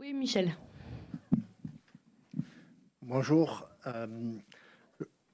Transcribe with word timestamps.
Oui, 0.00 0.14
Michel. 0.14 0.54
Bonjour. 3.02 3.68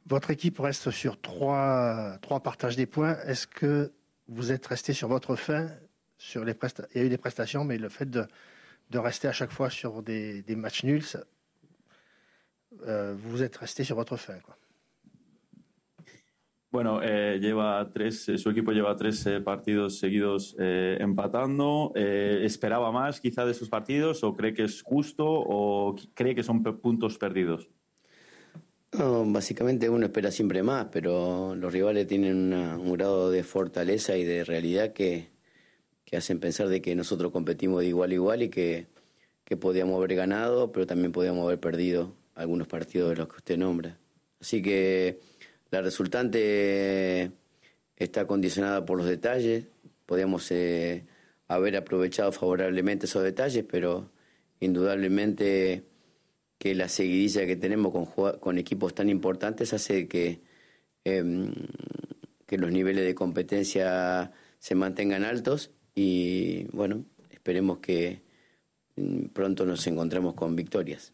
votre 0.06 0.30
équipe 0.30 0.58
reste 0.58 0.90
sur 0.90 1.20
trois, 1.20 2.16
trois 2.22 2.40
partages 2.40 2.74
des 2.74 2.86
points. 2.86 3.18
Est-ce 3.24 3.46
que 3.46 3.92
vous 4.26 4.52
êtes 4.52 4.66
resté 4.66 4.94
sur 4.94 5.08
votre 5.08 5.36
fin 5.36 5.68
sur 6.16 6.44
les 6.44 6.54
Il 6.94 6.98
y 6.98 7.00
a 7.00 7.04
eu 7.04 7.08
des 7.10 7.18
prestations, 7.18 7.64
mais 7.64 7.76
le 7.76 7.90
fait 7.90 8.08
de, 8.08 8.26
rester 8.94 9.28
à 9.28 9.32
chaque 9.32 9.50
fois 9.50 9.68
sur 9.68 10.02
des, 10.02 10.42
matchs 10.56 10.84
nuls, 10.84 11.04
euh, 12.86 13.14
vous 13.18 13.42
êtes 13.42 13.56
resté 13.56 13.84
sur 13.84 13.96
votre 13.96 14.16
fin. 14.16 14.38
Bueno, 16.74 16.98
eh, 17.04 17.38
lleva 17.40 17.88
tres, 17.92 18.28
su 18.36 18.50
equipo 18.50 18.72
lleva 18.72 18.96
tres 18.96 19.24
eh, 19.26 19.40
partidos 19.40 19.96
seguidos 20.00 20.56
eh, 20.58 20.96
empatando. 20.98 21.92
Eh, 21.94 22.40
¿Esperaba 22.42 22.90
más 22.90 23.20
quizá 23.20 23.44
de 23.44 23.52
esos 23.52 23.68
partidos 23.68 24.24
o 24.24 24.34
cree 24.34 24.54
que 24.54 24.64
es 24.64 24.82
justo 24.82 25.24
o 25.24 25.94
cree 26.14 26.34
que 26.34 26.42
son 26.42 26.64
puntos 26.64 27.16
perdidos? 27.16 27.68
No, 28.90 29.24
básicamente 29.24 29.88
uno 29.88 30.06
espera 30.06 30.32
siempre 30.32 30.64
más, 30.64 30.88
pero 30.90 31.54
los 31.54 31.72
rivales 31.72 32.08
tienen 32.08 32.52
un 32.52 32.92
grado 32.94 33.30
de 33.30 33.44
fortaleza 33.44 34.16
y 34.16 34.24
de 34.24 34.42
realidad 34.42 34.92
que, 34.92 35.28
que, 36.04 36.16
hacen 36.16 36.40
pensar 36.40 36.66
de 36.66 36.82
que 36.82 36.96
nosotros 36.96 37.30
competimos 37.30 37.82
de 37.82 37.86
igual 37.86 38.10
a 38.10 38.14
igual 38.14 38.42
y 38.42 38.48
que, 38.48 38.88
que 39.44 39.56
podíamos 39.56 39.96
haber 39.98 40.16
ganado, 40.16 40.72
pero 40.72 40.88
también 40.88 41.12
podíamos 41.12 41.44
haber 41.46 41.60
perdido 41.60 42.16
algunos 42.34 42.66
partidos 42.66 43.10
de 43.10 43.16
los 43.18 43.28
que 43.28 43.36
usted 43.36 43.58
nombra. 43.58 43.96
Así 44.40 44.60
que 44.60 45.20
la 45.74 45.82
resultante 45.82 47.32
está 47.96 48.28
condicionada 48.28 48.84
por 48.84 48.96
los 48.96 49.08
detalles. 49.08 49.64
Podemos 50.06 50.48
eh, 50.52 51.04
haber 51.48 51.76
aprovechado 51.76 52.30
favorablemente 52.30 53.06
esos 53.06 53.24
detalles, 53.24 53.64
pero 53.68 54.12
indudablemente 54.60 55.82
que 56.58 56.76
la 56.76 56.88
seguidilla 56.88 57.44
que 57.44 57.56
tenemos 57.56 57.92
con, 57.92 58.38
con 58.38 58.56
equipos 58.56 58.94
tan 58.94 59.10
importantes 59.10 59.72
hace 59.72 60.06
que, 60.06 60.42
eh, 61.04 61.52
que 62.46 62.56
los 62.56 62.70
niveles 62.70 63.04
de 63.04 63.16
competencia 63.16 64.30
se 64.60 64.76
mantengan 64.76 65.24
altos 65.24 65.72
y 65.92 66.68
bueno, 66.70 67.04
esperemos 67.30 67.78
que 67.78 68.22
mm, 68.94 69.24
pronto 69.32 69.66
nos 69.66 69.84
encontremos 69.88 70.34
con 70.34 70.54
victorias. 70.54 71.12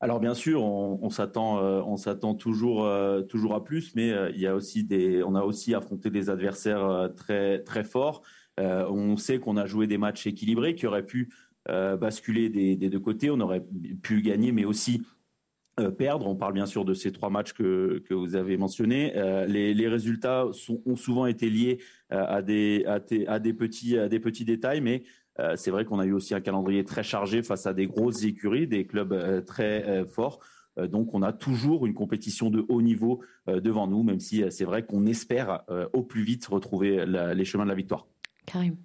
Alors 0.00 0.20
bien 0.20 0.34
sûr, 0.34 0.62
on, 0.62 1.00
euh, 1.04 1.96
s'attend 1.96 2.34
toujours, 2.34 2.84
euh, 2.84 3.22
toujours 3.22 3.54
à 3.56 3.64
plus, 3.64 3.96
mais 3.96 4.12
euh, 4.12 4.30
il 4.30 4.40
y 4.40 4.46
a 4.46 4.54
aussi 4.54 4.84
des, 4.84 5.24
on 5.24 5.34
a 5.34 5.42
aussi 5.42 5.74
affronté 5.74 6.08
des 6.08 6.30
adversaires 6.30 7.10
très, 7.16 7.60
très 7.64 7.84
forts. 7.84 8.22
On 8.58 9.16
sait 9.16 9.38
qu'on 9.38 9.56
a 9.56 9.66
joué 9.66 9.86
des 9.86 9.98
matchs 9.98 10.26
équilibrés 10.26 10.74
qui 10.74 10.86
auraient 10.86 11.06
pu 11.06 11.32
basculer 11.66 12.48
des, 12.48 12.74
des, 12.76 12.88
deux 12.88 12.98
côtés. 12.98 13.30
On 13.30 13.38
aurait 13.38 13.64
pu 14.02 14.20
gagner, 14.20 14.50
mais 14.50 14.64
aussi 14.64 15.02
perdre. 15.96 16.26
On 16.26 16.34
parle 16.34 16.54
bien 16.54 16.66
sûr 16.66 16.84
de 16.84 16.92
ces 16.92 17.12
trois 17.12 17.30
matchs 17.30 17.52
que, 17.52 18.02
que 18.08 18.14
vous 18.14 18.34
avez 18.34 18.56
mentionnés. 18.56 19.12
Les, 19.46 19.88
résultats 19.88 20.46
ont 20.86 20.96
souvent 20.96 21.26
été 21.26 21.48
liés 21.48 21.78
à 22.10 22.42
des, 22.42 22.84
à, 22.86 22.98
à, 23.28 23.38
des 23.38 23.52
petits, 23.52 23.96
à 23.96 24.08
des 24.08 24.18
petits 24.18 24.44
détails, 24.44 24.80
mais 24.80 25.04
euh, 25.40 25.54
c'est 25.56 25.70
vrai 25.70 25.84
qu'on 25.84 25.98
a 25.98 26.06
eu 26.06 26.12
aussi 26.12 26.34
un 26.34 26.40
calendrier 26.40 26.84
très 26.84 27.02
chargé 27.02 27.42
face 27.42 27.66
à 27.66 27.74
des 27.74 27.86
grosses 27.86 28.24
écuries, 28.24 28.66
des 28.66 28.86
clubs 28.86 29.12
euh, 29.12 29.40
très 29.40 29.84
euh, 29.88 30.06
forts. 30.06 30.40
Donc, 30.76 31.12
on 31.12 31.22
a 31.22 31.32
toujours 31.32 31.86
une 31.86 31.94
compétition 31.94 32.50
de 32.50 32.64
haut 32.68 32.82
niveau 32.82 33.20
devant 33.48 33.88
nous, 33.88 34.04
même 34.04 34.20
si 34.20 34.44
c'est 34.52 34.64
vrai 34.64 34.86
qu'on 34.86 35.06
espère 35.06 35.64
au 35.92 36.04
plus 36.04 36.22
vite 36.22 36.46
retrouver 36.46 37.04
les 37.04 37.44
chemins 37.44 37.64
de 37.64 37.70
la 37.70 37.74
victoire. 37.74 38.06
Karim. 38.46 38.76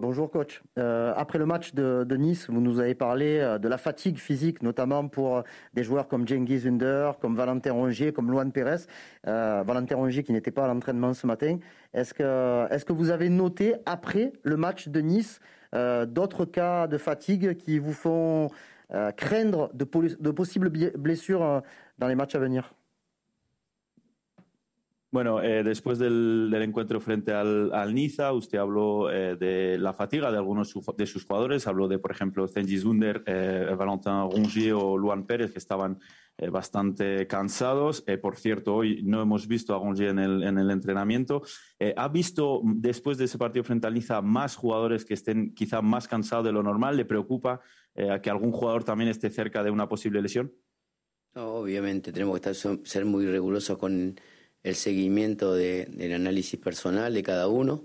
Bonjour 0.00 0.30
coach. 0.30 0.62
Euh, 0.78 1.12
après 1.14 1.38
le 1.38 1.44
match 1.44 1.74
de, 1.74 2.04
de, 2.08 2.16
Nice, 2.16 2.48
vous 2.48 2.62
nous 2.62 2.80
avez 2.80 2.94
parlé 2.94 3.58
de 3.60 3.68
la 3.68 3.76
fatigue 3.76 4.16
physique, 4.16 4.62
notamment 4.62 5.06
pour 5.06 5.42
des 5.74 5.84
joueurs 5.84 6.08
comme 6.08 6.26
Cengiz 6.26 6.66
Under, 6.66 7.18
comme 7.18 7.36
Valentin 7.36 7.72
Rongier, 7.72 8.12
comme 8.12 8.30
Luan 8.30 8.50
Pérez. 8.50 8.86
Euh, 9.26 9.62
Valentin 9.66 9.96
Rongier 9.96 10.22
qui 10.22 10.32
n'était 10.32 10.50
pas 10.50 10.64
à 10.64 10.68
l'entraînement 10.68 11.12
ce 11.12 11.26
matin. 11.26 11.58
Est-ce 11.92 12.14
que, 12.14 12.72
est-ce 12.72 12.86
que 12.86 12.94
vous 12.94 13.10
avez 13.10 13.28
noté 13.28 13.74
après 13.84 14.32
le 14.42 14.56
match 14.56 14.88
de 14.88 15.00
Nice 15.00 15.40
euh, 15.74 16.06
d'autres 16.06 16.44
cas 16.44 16.86
de 16.86 16.98
fatigue 16.98 17.56
qui 17.56 17.78
vous 17.78 17.92
font 17.92 18.48
euh, 18.92 19.10
craindre 19.12 19.70
de, 19.74 19.86
de, 20.20 20.30
possibles 20.30 20.68
blessures 20.68 21.42
euh, 21.42 21.60
dans 21.98 22.08
les 22.08 22.14
matchs 22.14 22.34
à 22.34 22.38
venir? 22.38 22.74
Bueno, 25.12 25.42
eh, 25.42 25.62
después 25.62 25.98
del, 25.98 26.48
del, 26.50 26.62
encuentro 26.62 26.98
frente 26.98 27.32
al, 27.32 27.72
al, 27.74 27.94
Niza, 27.94 28.32
usted 28.32 28.58
habló 28.58 29.12
eh, 29.12 29.36
de 29.36 29.76
la 29.78 29.92
fatiga 29.92 30.32
de 30.32 30.38
algunos 30.38 30.72
de 30.96 31.06
sus 31.06 31.26
jugadores. 31.26 31.66
Habló 31.66 31.86
de, 31.86 31.98
por 31.98 32.10
ejemplo, 32.10 32.48
Zengi 32.48 32.78
Zunder, 32.78 33.22
eh, 33.26 33.74
Valentin 33.78 34.30
Rongier 34.30 34.72
o 34.72 34.96
Luan 34.96 35.26
Pérez, 35.26 35.52
que 35.52 35.58
estaban 35.58 35.98
eh, 36.38 36.48
bastante 36.48 37.26
cansados. 37.26 38.04
Eh, 38.06 38.16
por 38.16 38.36
cierto, 38.36 38.74
hoy 38.74 39.02
no 39.04 39.20
hemos 39.20 39.46
visto 39.46 39.74
a 39.74 39.78
Rongier 39.78 40.08
en 40.08 40.18
el, 40.18 40.42
en 40.42 40.56
el 40.56 40.70
entrenamiento. 40.70 41.42
Eh, 41.78 41.92
¿Ha 41.96 42.08
visto 42.08 42.62
después 42.64 43.18
de 43.18 43.26
ese 43.26 43.36
partido 43.36 43.64
frente 43.64 43.86
al 43.86 43.94
Niza 43.94 44.22
más 44.22 44.56
jugadores 44.56 45.04
que 45.04 45.12
estén 45.12 45.54
quizá 45.54 45.82
más 45.82 46.08
cansados 46.08 46.46
de 46.46 46.52
lo 46.52 46.62
normal? 46.62 46.96
¿Le 46.96 47.04
preocupa 47.04 47.60
que 47.94 48.30
algún 48.30 48.52
jugador 48.52 48.84
también 48.84 49.10
esté 49.10 49.28
cerca 49.28 49.62
de 49.62 49.70
una 49.70 49.86
posible 49.86 50.22
lesión? 50.22 50.50
obviamente, 51.34 52.10
tenemos 52.10 52.40
que 52.40 52.50
estar, 52.50 52.78
ser 52.84 53.04
muy 53.04 53.26
rigurosos 53.26 53.76
con 53.76 54.18
el 54.62 54.74
seguimiento 54.74 55.54
de, 55.54 55.86
del 55.86 56.12
análisis 56.12 56.58
personal 56.58 57.14
de 57.14 57.22
cada 57.22 57.48
uno, 57.48 57.84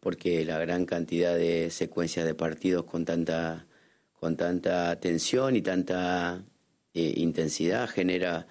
porque 0.00 0.44
la 0.44 0.58
gran 0.58 0.86
cantidad 0.86 1.36
de 1.36 1.70
secuencias 1.70 2.26
de 2.26 2.34
partidos 2.34 2.84
con 2.84 3.04
tanta, 3.04 3.66
con 4.18 4.36
tanta 4.36 4.98
tensión 5.00 5.56
y 5.56 5.62
tanta 5.62 6.44
eh, 6.94 7.14
intensidad 7.16 7.88
genera 7.88 8.46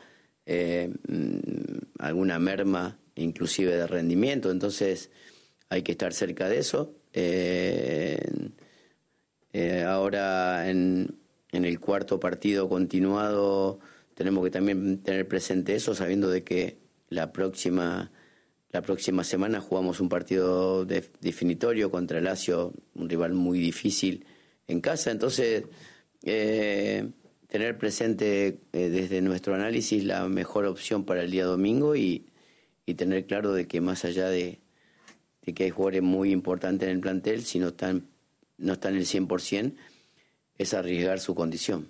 eh, 0.46 0.94
mm, 1.08 2.00
alguna 2.00 2.40
merma 2.40 2.98
inclusive 3.16 3.76
de 3.76 3.88
rendimiento, 3.88 4.52
entonces 4.52 5.12
hay 5.70 5.84
que 5.84 5.94
estar 5.94 6.14
cerca 6.14 6.50
de 6.50 6.60
eso. 6.60 6.96
Eh 7.14 8.18
ahora 9.86 10.70
en, 10.70 11.16
en 11.52 11.66
el 11.66 11.80
cuarto 11.80 12.20
partido 12.20 12.70
continuado 12.70 13.80
tenemos 14.14 14.44
que 14.44 14.52
también 14.52 15.00
tener 15.00 15.28
presente 15.28 15.76
eso, 15.76 15.96
sabiendo 15.96 16.30
de 16.30 16.44
que 16.44 16.78
la 17.12 17.34
próxima, 17.34 18.10
la 18.72 18.82
próxima 18.82 19.24
semana 19.24 19.60
jugamos 19.60 20.00
un 20.00 20.10
partido 20.10 20.86
definitorio 20.86 21.92
contra 21.92 22.18
el 22.18 22.24
Lazio, 22.24 22.74
un 22.96 23.10
rival 23.10 23.34
muy 23.34 23.60
difícil 23.60 24.26
en 24.68 24.80
casa. 24.80 25.12
Entonces, 25.12 25.66
eh, 26.24 27.10
tener 27.48 27.78
presente 27.78 28.62
eh, 28.72 28.90
desde 28.90 29.22
nuestro 29.22 29.54
análisis 29.54 30.06
la 30.06 30.28
mejor 30.30 30.66
opción 30.66 31.04
para 31.04 31.22
el 31.22 31.32
día 31.32 31.44
domingo 31.44 31.98
y, 31.98 32.28
y 32.86 32.94
tener 32.94 33.28
claro 33.28 33.52
de 33.54 33.68
que 33.68 33.82
más 33.82 34.06
allá 34.06 34.30
de, 34.30 34.62
de, 35.46 35.54
que 35.54 35.66
hay 35.66 35.70
jugadores 35.70 36.04
muy 36.04 36.32
importantes 36.32 36.88
en 36.88 36.96
el 36.96 37.02
plantel, 37.02 37.44
si 37.44 37.60
no 37.60 37.68
están, 37.68 38.08
no 38.58 38.74
están 38.74 38.96
el 38.96 39.06
100%, 39.06 39.76
es 40.58 40.74
arriesgar 40.74 41.20
su 41.20 41.36
condición. 41.36 41.90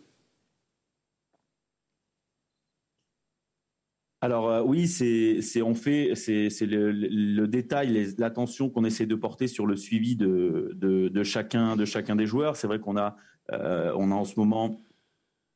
Alors 4.24 4.50
euh, 4.50 4.62
oui, 4.62 4.88
c'est 4.88 5.62
on 5.64 5.74
fait 5.74 6.14
c'est 6.16 6.50
le, 6.62 7.48
détail, 7.48 8.14
l'attention 8.20 8.70
qu'on 8.70 8.86
essaie 8.86 9.08
de 9.08 9.16
porter 9.16 9.48
sur 9.48 9.66
le 9.66 9.76
suivi 9.76 10.16
de, 10.16 10.72
de, 10.76 11.24
chacun 11.24 11.76
de 11.76 11.86
chacun 11.86 12.16
des 12.16 12.28
joueurs. 12.28 12.56
C'est 12.56 12.68
vrai 12.68 12.80
qu'on 12.80 12.98
a 12.98 13.16
euh, 13.52 13.92
on 13.98 14.12
a 14.12 14.16
en 14.16 14.26
ce 14.26 14.40
moment 14.40 14.80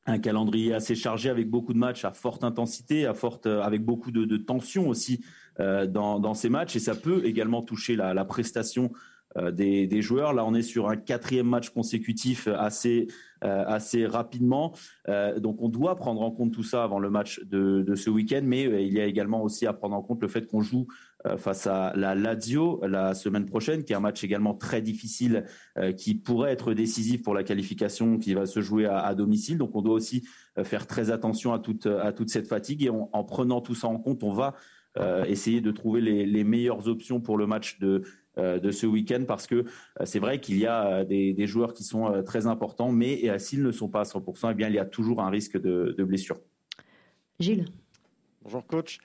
un 0.08 0.20
calendrier 0.20 0.74
assez 0.74 0.96
chargé 0.96 1.30
avec 1.30 1.50
beaucoup 1.50 1.74
de 1.74 1.78
matchs 1.78 2.06
à 2.06 2.12
forte 2.12 2.44
intensité, 2.44 3.06
à 3.06 3.14
forte 3.14 3.48
avec 3.48 3.84
beaucoup 3.84 4.12
de, 4.12 4.38
tension 4.38 4.88
aussi 4.88 5.24
euh, 5.60 5.88
dans, 5.88 6.34
ces 6.34 6.50
matchs 6.50 6.76
et 6.76 6.80
ça 6.80 6.96
peut 6.96 7.26
également 7.26 7.62
toucher 7.62 7.96
la, 7.96 8.26
prestation 8.26 8.92
euh, 8.94 8.98
des, 9.52 9.88
des, 9.88 10.02
joueurs. 10.02 10.34
Là, 10.34 10.46
on 10.46 10.54
est 10.54 10.62
sur 10.62 10.90
un 10.90 10.96
quatrième 10.96 11.48
match 11.48 11.70
consécutif 11.70 12.48
assez 12.48 13.08
euh, 13.46 13.64
assez 13.68 14.08
rapidement. 14.08 14.74
Euh, 15.08 15.40
donc 15.40 15.62
on 15.62 15.70
doit 15.70 15.96
prendre 15.98 16.22
en 16.22 16.32
compte 16.32 16.52
tout 16.54 16.64
ça 16.64 16.84
avant 16.84 17.00
le 17.00 17.10
match 17.10 17.42
de, 17.44 17.94
ce 17.94 18.10
week-end, 18.10 18.42
mais 18.44 18.66
euh, 18.66 18.82
il 18.82 18.94
y 18.94 19.00
a 19.00 19.06
également 19.06 19.44
aussi 19.44 19.68
à 19.68 19.74
prendre 19.74 19.94
en 19.96 20.02
compte 20.02 20.22
le 20.22 20.28
fait 20.28 20.48
qu'on 20.48 20.62
joue 20.62 20.88
face 21.38 21.66
à 21.66 21.92
la 21.96 22.14
Lazio 22.14 22.80
la 22.86 23.16
semaine 23.16 23.48
prochaine, 23.48 23.84
qui 23.84 23.94
est 23.94 23.96
un 23.96 24.00
match 24.00 24.24
également 24.24 24.54
très 24.54 24.84
difficile, 24.84 25.46
qui 25.98 26.14
pourrait 26.14 26.52
être 26.52 26.76
décisif 26.76 27.24
pour 27.24 27.34
la 27.34 27.44
qualification, 27.44 28.20
qui 28.20 28.36
va 28.36 28.46
se 28.46 28.62
jouer 28.62 28.86
à, 28.86 29.16
domicile. 29.16 29.58
Donc 29.58 29.76
on 29.76 29.82
doit 29.82 29.96
aussi 29.96 30.24
faire 30.64 30.86
très 30.86 31.10
attention 31.10 31.52
à 31.52 31.58
toute, 31.58 31.88
à 31.88 32.12
toute 32.12 32.30
cette 32.30 32.48
fatigue 32.48 32.84
et 32.84 32.92
en 32.92 33.24
prenant 33.24 33.60
tout 33.60 33.74
ça 33.74 33.88
en 33.88 33.98
compte, 33.98 34.22
on 34.22 34.34
va 34.34 34.54
euh, 34.98 35.26
essayer 35.26 35.60
de 35.60 35.72
trouver 35.72 36.00
les, 36.00 36.44
meilleures 36.46 36.88
options 36.88 37.20
pour 37.20 37.38
le 37.38 37.46
match 37.46 37.80
de, 37.80 37.88
euh, 37.98 38.02
de 38.38 38.72
ce 38.72 38.86
week-end 38.86 39.24
parce 39.28 39.48
que 39.48 39.56
euh, 39.56 39.66
c'est 40.04 40.20
vrai 40.20 40.40
qu'il 40.40 40.58
y 40.58 40.66
a 40.66 40.88
euh, 40.88 41.04
des, 41.04 41.34
des, 41.34 41.48
joueurs 41.48 41.74
qui 41.74 41.84
sont 41.84 42.24
très 42.24 42.48
importants, 42.48 42.92
mais 42.92 43.40
s'ils 43.40 43.64
ne 43.64 43.72
sont 43.72 43.90
pas 43.90 44.02
à 44.02 44.04
100%, 44.04 44.50
eh 44.52 44.54
bien, 44.54 44.68
il 44.68 44.76
y 44.76 44.80
a 44.80 44.86
toujours 44.86 45.22
un 45.22 45.30
risque 45.30 45.60
de, 45.60 45.96
de 45.98 46.04
blessure. 46.04 46.38
Gilles. 47.40 47.66
Bonjour 48.44 48.66
coach. 48.66 49.00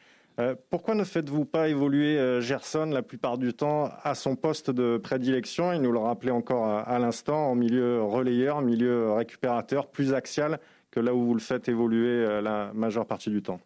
pourquoi 0.69 0.95
ne 0.95 1.05
faites-vous 1.05 1.45
pas 1.45 1.69
évoluer 1.69 2.41
Gerson 2.41 2.87
la 2.87 3.03
plupart 3.03 3.39
du 3.39 3.55
temps 3.55 3.91
à 4.03 4.15
son 4.15 4.37
poste 4.37 4.71
de 4.71 4.99
prédilection? 4.99 5.73
Il 5.73 5.81
nous 5.81 5.93
le 5.93 5.99
rappelait 5.99 6.31
encore 6.31 6.67
à, 6.67 6.99
l'instant, 6.99 7.51
en 7.51 7.55
milieu 7.55 8.03
relayeur, 8.03 8.61
milieu 8.61 9.13
récupérateur, 9.13 9.89
plus 9.89 10.13
axial 10.13 10.61
que 10.91 11.01
là 11.01 11.15
où 11.15 11.25
vous 11.25 11.35
le 11.35 11.41
faites 11.41 11.69
évoluer 11.69 12.41
la 12.43 12.73
majeure 12.75 13.07
partie 13.07 13.31
du 13.31 13.43
temps. 13.43 13.61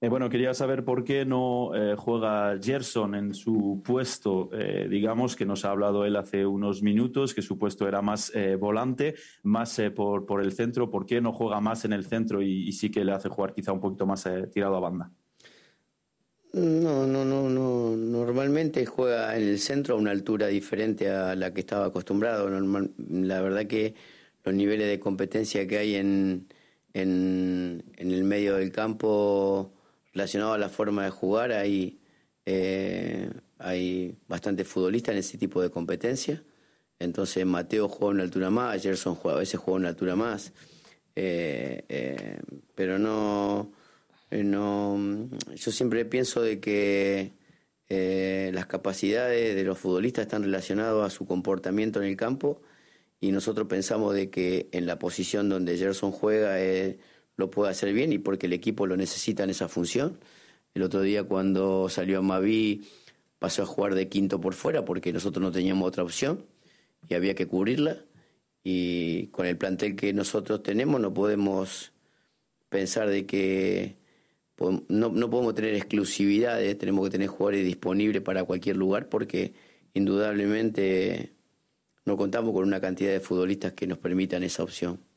Eh, 0.00 0.08
bueno, 0.08 0.30
quería 0.30 0.54
saber 0.54 0.84
por 0.84 1.02
qué 1.02 1.24
no 1.24 1.74
eh, 1.74 1.96
juega 1.96 2.56
Gerson 2.62 3.16
en 3.16 3.34
su 3.34 3.82
puesto, 3.84 4.48
eh, 4.52 4.86
digamos, 4.88 5.34
que 5.34 5.44
nos 5.44 5.64
ha 5.64 5.72
hablado 5.72 6.04
él 6.04 6.14
hace 6.14 6.46
unos 6.46 6.82
minutos, 6.82 7.34
que 7.34 7.42
su 7.42 7.58
puesto 7.58 7.88
era 7.88 8.00
más 8.00 8.32
volante, 8.60 9.16
más 9.42 9.80
por, 9.96 10.24
por, 10.24 10.40
el 10.40 10.52
centro. 10.52 10.88
¿Por 10.88 11.04
qué 11.04 11.20
no 11.20 11.32
juega 11.32 11.60
más 11.60 11.84
en 11.84 11.92
el 11.92 12.04
centro 12.04 12.40
y, 12.42 12.70
sí 12.70 12.90
que 12.90 13.04
le 13.04 13.10
hace 13.10 13.28
jugar 13.28 13.52
quizá 13.52 13.72
un 13.72 13.80
poquito 13.80 14.06
más 14.06 14.28
tirado 14.52 14.76
a 14.76 14.80
banda? 14.80 15.10
No, 16.52 17.04
no, 17.04 17.24
no, 17.24 17.48
no. 17.48 17.96
Normalmente 17.96 18.86
juega 18.86 19.36
en 19.36 19.48
el 19.48 19.58
centro 19.58 19.96
a 19.96 19.98
una 19.98 20.12
altura 20.12 20.46
diferente 20.46 21.10
a 21.10 21.34
la 21.34 21.52
que 21.52 21.60
estaba 21.60 21.86
acostumbrado. 21.86 22.48
la 22.48 23.42
verdad 23.42 23.66
que 23.66 23.94
los 24.44 24.54
niveles 24.54 24.88
de 24.88 25.00
competencia 25.00 25.66
que 25.66 25.78
hay 25.78 25.96
en, 25.96 26.46
en, 26.94 27.82
en 27.96 28.10
el 28.12 28.22
medio 28.22 28.54
del 28.56 28.70
campo 28.70 29.72
relacionado 30.12 30.52
a 30.52 30.58
la 30.58 30.68
forma 30.68 31.04
de 31.04 31.10
jugar, 31.10 31.52
hay, 31.52 32.00
eh, 32.44 33.30
hay 33.58 34.16
bastantes 34.26 34.66
futbolistas 34.66 35.12
en 35.12 35.18
ese 35.18 35.38
tipo 35.38 35.62
de 35.62 35.70
competencia. 35.70 36.42
Entonces 36.98 37.46
Mateo 37.46 37.88
juega 37.88 38.14
una 38.14 38.22
altura 38.24 38.50
más, 38.50 38.82
Gerson 38.82 39.14
juega, 39.14 39.36
a 39.36 39.40
veces 39.40 39.60
juega 39.60 39.78
una 39.78 39.88
altura 39.88 40.16
más. 40.16 40.52
Eh, 41.14 41.84
eh, 41.88 42.40
pero 42.74 42.98
no, 42.98 43.72
no, 44.30 45.28
yo 45.54 45.72
siempre 45.72 46.04
pienso 46.04 46.42
de 46.42 46.60
que 46.60 47.32
las 48.52 48.66
capacidades 48.66 49.54
de 49.54 49.64
los 49.64 49.78
futbolistas 49.78 50.22
están 50.22 50.42
relacionadas 50.42 51.06
a 51.06 51.10
su 51.10 51.26
comportamiento 51.26 52.02
en 52.02 52.08
el 52.08 52.16
campo 52.16 52.60
y 53.20 53.32
nosotros 53.32 53.66
pensamos 53.66 54.14
de 54.14 54.30
que 54.30 54.68
en 54.72 54.86
la 54.86 54.98
posición 54.98 55.48
donde 55.48 55.76
Gerson 55.76 56.12
juega 56.12 56.60
lo 57.38 57.50
puede 57.50 57.70
hacer 57.70 57.94
bien 57.94 58.12
y 58.12 58.18
porque 58.18 58.46
el 58.46 58.52
equipo 58.52 58.86
lo 58.86 58.96
necesita 58.96 59.44
en 59.44 59.50
esa 59.50 59.68
función. 59.68 60.18
El 60.74 60.82
otro 60.82 61.00
día 61.00 61.24
cuando 61.24 61.88
salió 61.88 62.18
a 62.18 62.22
Mavi 62.22 62.82
pasó 63.38 63.62
a 63.62 63.66
jugar 63.66 63.94
de 63.94 64.08
quinto 64.08 64.40
por 64.40 64.54
fuera 64.54 64.84
porque 64.84 65.12
nosotros 65.12 65.40
no 65.40 65.52
teníamos 65.52 65.88
otra 65.88 66.02
opción 66.02 66.44
y 67.08 67.14
había 67.14 67.34
que 67.34 67.46
cubrirla. 67.46 68.04
Y 68.64 69.28
con 69.28 69.46
el 69.46 69.56
plantel 69.56 69.94
que 69.96 70.12
nosotros 70.12 70.62
tenemos 70.64 71.00
no 71.00 71.14
podemos 71.14 71.92
pensar 72.68 73.08
de 73.08 73.24
que 73.24 73.96
no, 74.88 75.08
no 75.08 75.30
podemos 75.30 75.54
tener 75.54 75.74
exclusividades, 75.74 76.76
tenemos 76.76 77.06
que 77.06 77.12
tener 77.12 77.28
jugadores 77.28 77.64
disponibles 77.64 78.20
para 78.20 78.42
cualquier 78.42 78.76
lugar 78.76 79.08
porque 79.08 79.54
indudablemente 79.94 81.34
no 82.04 82.16
contamos 82.16 82.52
con 82.52 82.64
una 82.64 82.80
cantidad 82.80 83.12
de 83.12 83.20
futbolistas 83.20 83.74
que 83.74 83.86
nos 83.86 83.98
permitan 83.98 84.42
esa 84.42 84.64
opción. 84.64 85.07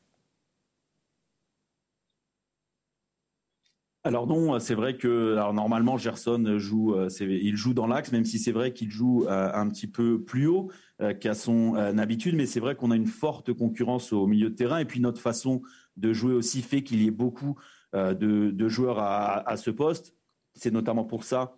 Alors 4.04 4.26
non, 4.26 4.58
c'est 4.58 4.74
vrai 4.74 4.96
que 4.96 5.36
normalement 5.52 5.96
Gerson 5.96 6.58
joue, 6.58 6.94
euh, 6.94 7.08
il 7.20 7.56
joue 7.56 7.72
dans 7.72 7.86
l'axe, 7.86 8.10
même 8.10 8.24
si 8.24 8.40
c'est 8.40 8.50
vrai 8.50 8.72
qu'il 8.72 8.90
joue 8.90 9.26
euh, 9.28 9.50
un 9.54 9.68
petit 9.68 9.86
peu 9.86 10.20
plus 10.20 10.48
haut 10.48 10.72
euh, 11.00 11.14
qu'à 11.14 11.34
son 11.34 11.76
habitude, 11.76 12.34
mais 12.34 12.46
c'est 12.46 12.58
vrai 12.58 12.74
qu'on 12.74 12.90
a 12.90 12.96
une 12.96 13.06
forte 13.06 13.52
concurrence 13.52 14.12
au 14.12 14.26
milieu 14.26 14.50
de 14.50 14.56
terrain 14.56 14.78
et 14.78 14.86
puis 14.86 14.98
notre 14.98 15.20
façon 15.20 15.62
de 15.96 16.12
jouer 16.12 16.32
aussi 16.32 16.62
fait 16.62 16.82
qu'il 16.82 17.00
y 17.00 17.06
ait 17.06 17.12
beaucoup 17.12 17.56
de, 17.94 18.68
joueurs 18.68 18.98
à, 18.98 19.56
ce 19.56 19.70
poste. 19.70 20.16
C'est 20.54 20.72
notamment 20.72 21.04
pour 21.04 21.24
ça 21.24 21.56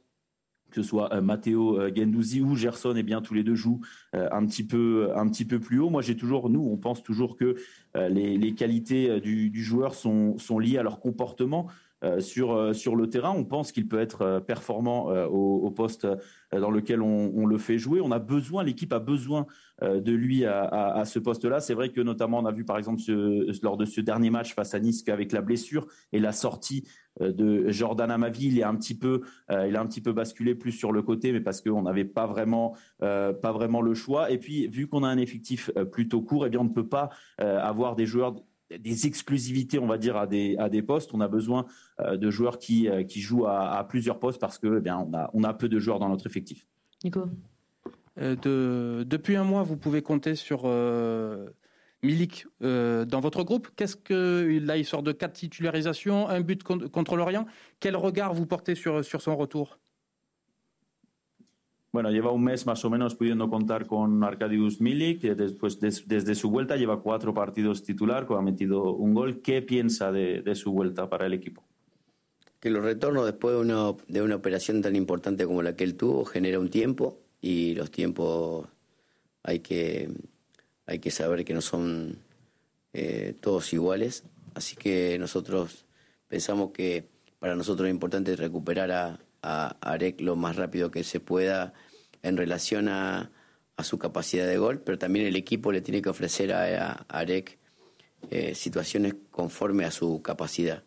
que 0.70 0.82
ce 0.82 0.88
soit 0.88 1.20
Matteo 1.20 1.79
Gendouzi 1.94 2.40
ou 2.40 2.56
Gerson, 2.56 2.97
et 2.97 3.00
eh 3.00 3.02
bien 3.05 3.23
tous 3.23 3.35
les 3.35 3.44
deux 3.44 3.55
jouent 3.55 3.81
un 4.12 4.44
petit 4.44 4.67
peu 4.67 5.12
un 5.14 5.29
petit 5.29 5.44
peu 5.44 5.61
plus 5.61 5.79
haut. 5.79 5.88
Moi, 5.88 6.02
j'ai 6.02 6.17
toujours, 6.17 6.50
nous, 6.50 6.69
on 6.69 6.76
pense 6.76 7.05
toujours 7.05 7.37
que 7.37 7.55
les, 7.94 8.55
qualités 8.56 9.20
du, 9.20 9.62
joueur 9.62 9.94
sont 9.94 10.58
liées 10.58 10.79
à 10.79 10.82
leur 10.82 10.99
comportement. 10.99 11.69
Euh, 12.05 12.21
sur, 12.21 12.53
euh, 12.53 12.73
sur 12.75 12.97
le 12.97 13.09
terrain. 13.09 13.33
On 13.35 13.45
pense 13.45 13.73
qu'il 13.73 13.89
peut 13.89 13.99
être 13.99 14.23
euh, 14.23 14.41
performant 14.41 15.06
au, 15.27 15.71
poste 15.71 16.06
dans 16.53 16.71
lequel 16.71 17.03
on, 17.03 17.47
le 17.47 17.59
fait 17.59 17.79
jouer. 17.79 18.01
On 18.01 18.12
a 18.12 18.19
besoin, 18.19 18.62
l'équipe 18.62 18.93
a 18.93 19.01
besoin 19.01 19.47
de 19.83 20.12
lui 20.12 20.45
à, 20.45 21.03
ce 21.05 21.19
poste-là. 21.19 21.59
C'est 21.59 21.75
vrai 21.75 21.89
que 21.89 22.01
notamment 22.01 22.39
on 22.39 22.47
a 22.47 22.53
vu 22.53 22.65
par 22.65 22.79
exemple 22.79 23.03
lors 23.62 23.77
de 23.77 23.85
ce 23.85 24.01
dernier 24.01 24.31
match 24.31 24.55
face 24.55 24.73
à 24.73 24.79
Nice 24.79 25.03
qu'avec 25.03 25.33
la 25.33 25.41
blessure 25.41 25.89
et 26.12 26.21
la 26.21 26.31
sortie 26.31 26.87
de 27.21 27.69
Jordan 27.71 28.11
Amavi, 28.11 28.47
il 28.47 28.59
est 28.61 28.62
un 28.62 28.77
petit 28.77 28.97
peu, 28.97 29.23
il 29.50 29.75
a 29.75 29.81
un 29.81 29.87
petit 29.87 30.00
peu 30.00 30.12
basculé 30.12 30.55
plus 30.55 30.71
sur 30.71 30.93
le 30.93 31.03
côté, 31.03 31.33
mais 31.33 31.41
parce 31.41 31.61
qu'on 31.61 31.83
n'avait 31.83 32.05
pas 32.05 32.27
vraiment, 32.27 32.77
pas 33.00 33.53
vraiment 33.53 33.81
le 33.81 33.95
choix. 33.95 34.31
Et 34.31 34.39
puis 34.39 34.69
vu 34.69 34.87
qu'on 34.87 35.03
a 35.03 35.09
un 35.09 35.19
effectif 35.19 35.73
plutôt 35.91 36.23
court, 36.23 36.47
eh 36.47 36.50
bien 36.50 36.61
on 36.61 36.65
ne 36.65 36.69
peut 36.69 36.89
pas 36.89 37.11
avoir 37.39 37.97
des 37.97 38.07
joueurs 38.07 38.37
des 38.70 39.06
exclusivités, 39.06 39.78
on 39.78 39.87
va 39.87 39.99
dire, 39.99 40.16
à 40.16 40.26
des, 40.26 40.56
à 40.58 40.69
des 40.69 40.82
postes. 40.82 41.12
On 41.14 41.20
a 41.20 41.28
besoin 41.28 41.66
euh, 42.00 42.16
de 42.16 42.31
joueurs 42.31 42.58
qui, 42.58 42.88
euh, 42.88 43.05
qui 43.05 43.20
jouent 43.20 43.46
à, 43.46 43.84
plusieurs 43.88 44.19
postes 44.19 44.40
parce 44.40 44.58
que 44.58 44.78
eh 44.78 44.81
bien, 44.81 44.99
on, 44.99 45.14
a, 45.14 45.31
on 45.34 45.44
a 45.44 45.55
peu 45.55 45.69
de 45.69 45.78
joueurs 45.78 45.99
dans 45.99 46.08
notre 46.08 46.26
effectif. 46.26 46.66
Nico 47.02 47.26
euh, 48.19 48.37
de, 48.37 49.05
Depuis 49.05 49.37
un 49.37 49.44
mois, 49.44 49.62
vous 49.62 49.76
pouvez 49.76 50.02
compter 50.02 50.34
sur 50.34 50.64
Milik 52.02 52.46
dans 52.61 53.20
votre 53.20 53.44
groupe. 53.44 53.69
Qu'est-ce 53.76 53.96
que 53.96 54.58
là, 54.62 54.76
il 54.76 54.84
sort 54.84 55.02
de 55.02 55.12
quatre 55.12 55.34
titularisations, 55.34 56.28
un 56.28 56.40
but 56.40 56.62
contre 56.62 57.16
l'Orient. 57.16 57.46
Quel 57.81 57.96
regard 57.96 58.34
vous 58.34 58.46
portez 58.46 58.75
sur, 58.75 59.05
sur 59.05 59.22
son 59.22 59.37
retour? 59.37 59.78
Bueno, 61.94 62.11
lleva 62.11 62.32
un 62.32 62.43
mes 62.43 62.67
más 62.67 62.85
o 62.85 62.91
menos 62.91 63.14
pudiendo 63.14 63.49
contar 63.49 63.87
con 63.87 64.25
Arkadiusz 64.25 64.81
Milik, 64.81 65.20
que 65.20 65.37
después 65.37 65.79
desde 65.79 66.35
su 66.35 66.50
vuelta 66.50 66.75
lleva 66.75 67.00
cuatro 67.00 67.32
partidos 67.32 67.85
titular, 67.85 68.26
que 68.26 68.35
ha 68.35 68.41
metido 68.41 68.93
un 68.94 69.14
gol. 69.14 69.43
¿Qué 69.43 69.62
piensa 69.62 70.11
de, 70.11 70.43
su 70.56 70.73
vuelta 70.73 71.08
para 71.08 71.26
el 71.26 71.35
equipo? 71.35 71.62
Que 72.58 72.69
los 72.69 72.82
retornos 72.82 73.26
después 73.26 73.55
de 73.55 73.61
una, 73.61 73.93
de 74.08 74.23
una 74.23 74.35
operación 74.35 74.82
tan 74.82 74.96
importante 74.96 75.46
como 75.46 75.62
la 75.62 75.76
que 75.76 75.85
él 75.85 75.94
tuvo 75.94 76.25
genera 76.25 76.58
un 76.58 76.69
tiempo 76.69 77.20
y 77.41 77.76
los 77.76 77.93
tiempos 77.93 78.67
hay 79.44 79.61
que, 79.61 80.11
hay 80.87 80.99
que 80.99 81.12
saber 81.12 81.44
que 81.44 81.55
no 81.55 81.61
son 81.61 82.19
eh, 82.93 83.37
todos 83.40 83.73
iguales. 83.73 84.25
Así 84.55 84.75
que 84.75 85.17
nosotros 85.20 85.85
pensamos 86.26 86.73
que 86.73 87.05
para 87.38 87.55
nosotros 87.55 87.87
es 87.87 87.94
importante 87.94 88.35
recuperar 88.35 88.90
a, 88.90 89.20
a 89.44 89.76
Arek 89.82 90.23
lo 90.23 90.37
más 90.37 90.56
rápido 90.56 90.91
que 90.91 91.05
se 91.05 91.20
pueda 91.20 91.75
en 92.23 92.38
relación 92.38 92.88
a, 92.88 93.31
su 93.82 93.99
capacidad 93.99 94.46
de 94.46 94.56
gol, 94.56 94.81
pero 94.81 94.99
también 94.99 95.26
el 95.26 95.37
equipo 95.37 95.73
le 95.73 95.81
tiene 95.81 96.00
que 96.00 96.08
ofrecer 96.08 96.52
a, 96.52 97.05
Arek 97.08 97.59
eh, 98.30 98.54
situaciones 98.54 99.14
conforme 99.30 99.85
a 99.85 99.90
su 99.90 100.23
capacidad. 100.23 100.85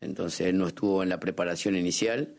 Entonces 0.00 0.46
él 0.46 0.58
no 0.58 0.68
estuvo 0.68 1.02
en 1.02 1.08
la 1.08 1.18
preparación 1.18 1.74
inicial 1.74 2.36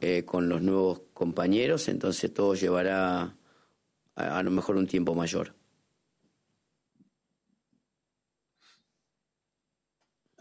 eh, 0.00 0.24
con 0.24 0.48
los 0.48 0.62
nuevos 0.62 1.00
compañeros, 1.14 1.88
entonces 1.88 2.32
todo 2.32 2.54
llevará 2.54 3.34
a 4.14 4.42
lo 4.42 4.50
mejor 4.50 4.76
un 4.76 4.86
tiempo 4.86 5.14
mayor. 5.14 5.54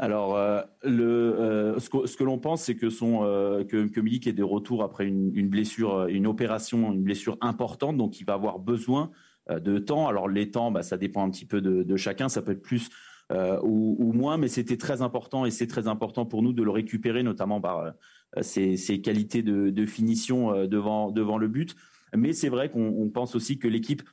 Alors, 0.02 0.38
euh, 0.38 0.62
le, 0.82 1.04
euh, 1.04 1.80
ce 1.80 2.16
que, 2.16 2.24
l'on 2.24 2.40
pense, 2.40 2.64
c'est 2.64 2.76
que 2.76 2.90
son 2.90 3.20
euh, 3.24 3.66
que, 3.66 3.86
que, 3.90 4.00
Milik 4.00 4.28
est 4.28 4.34
de 4.34 4.44
retour 4.44 4.82
après 4.82 5.06
une, 5.06 5.50
blessure, 5.50 6.08
une 6.08 6.26
opération, 6.26 6.94
une 6.94 7.04
blessure 7.04 7.38
importante, 7.42 7.98
donc 7.98 8.22
il 8.22 8.26
va 8.26 8.34
avoir 8.34 8.60
besoin 8.60 9.12
de 9.52 9.78
temps. 9.78 10.08
Alors 10.08 10.30
les 10.30 10.52
temps, 10.52 10.72
bah, 10.72 10.84
ça 10.84 10.96
dépend 10.96 11.26
un 11.26 11.30
petit 11.30 11.46
peu 11.46 11.60
de, 11.60 11.96
chacun, 11.98 12.30
ça 12.30 12.42
peut 12.42 12.54
être 12.54 12.62
plus 12.62 12.90
ou, 13.32 14.14
moins, 14.14 14.38
mais 14.38 14.48
c'était 14.48 14.78
très 14.78 15.02
important 15.02 15.46
et 15.46 15.52
c'est 15.52 15.68
très 15.68 15.88
important 15.88 16.26
pour 16.26 16.44
nous 16.44 16.54
de 16.54 16.64
le 16.64 16.72
récupérer, 16.72 17.22
notamment 17.22 17.60
par 17.60 17.94
ses, 18.42 19.02
qualités 19.02 19.44
de, 19.44 19.86
finition 19.86 20.66
devant 20.66 21.12
devant 21.12 21.38
le 21.38 21.50
but. 21.50 21.76
Mais 22.16 22.32
c'est 22.32 22.50
vrai 22.50 22.70
qu'on 22.70 23.10
pense 23.14 23.36
aussi 23.36 23.60
que 23.60 23.68
l'équipe 23.68 24.04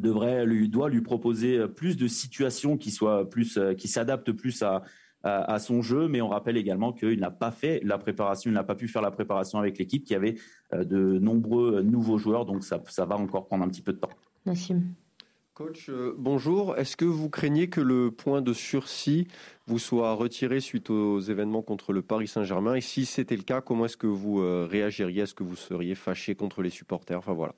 devrait 0.00 0.46
lui 0.46 0.68
doit 0.68 0.88
lui 0.88 1.02
proposer 1.02 1.66
plus 1.68 1.96
de 1.96 2.08
situations 2.08 2.76
qui 2.76 2.90
soient 2.90 3.28
plus 3.28 3.58
qui 3.76 3.88
s'adaptent 3.88 4.32
plus 4.32 4.62
à, 4.62 4.82
à, 5.22 5.58
son 5.58 5.82
jeu 5.82 6.08
mais 6.08 6.20
on 6.20 6.28
rappelle 6.28 6.56
également 6.56 6.92
qu'il 6.92 7.20
n'a 7.20 7.30
pas 7.30 7.50
fait 7.50 7.80
la 7.82 7.98
préparation 7.98 8.50
il 8.50 8.54
n'a 8.54 8.64
pas 8.64 8.74
pu 8.74 8.88
faire 8.88 9.02
la 9.02 9.10
préparation 9.10 9.58
avec 9.58 9.78
l'équipe 9.78 10.04
qui 10.04 10.14
avait 10.14 10.36
euh, 10.72 10.84
de 10.84 11.18
nombreux 11.18 11.82
nouveaux 11.82 12.18
joueurs 12.18 12.44
donc 12.44 12.64
ça, 12.64 12.80
ça 12.88 13.04
va 13.04 13.16
encore 13.16 13.46
prendre 13.46 13.64
un 13.64 13.68
petit 13.68 13.82
peu 13.82 13.92
de 13.92 13.98
temps. 13.98 14.10
Nassim. 14.46 14.82
Coach, 15.54 15.88
euh, 15.88 16.14
bonjour. 16.16 16.76
Est-ce 16.76 16.96
que 16.96 17.04
vous 17.04 17.28
craignez 17.28 17.68
que 17.68 17.80
le 17.80 18.12
point 18.12 18.42
de 18.42 18.52
sursis 18.52 19.26
vous 19.66 19.80
soit 19.80 20.12
retiré 20.12 20.60
suite 20.60 20.88
aux 20.88 21.18
événements 21.18 21.62
contre 21.62 21.92
le 21.92 22.00
Paris 22.00 22.28
Saint-Germain? 22.28 22.76
Et 22.76 22.80
si 22.80 23.04
c'était 23.04 23.36
le 23.36 23.42
cas, 23.42 23.60
comment 23.60 23.86
est-ce 23.86 23.96
que 23.96 24.06
vous 24.06 24.38
euh, 24.38 24.68
réagiriez? 24.70 25.22
Est-ce 25.22 25.34
que 25.34 25.42
vous 25.42 25.56
seriez 25.56 25.96
fâché 25.96 26.36
contre 26.36 26.62
les 26.62 26.70
supporters? 26.70 27.18
Enfin 27.18 27.32
voilà. 27.32 27.56